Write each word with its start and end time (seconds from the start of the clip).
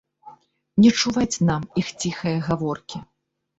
Не 0.85 0.91
чуваць 1.01 1.43
нам 1.51 1.69
іх 1.83 1.93
ціхае 2.07 2.37
гаворкі. 2.51 3.07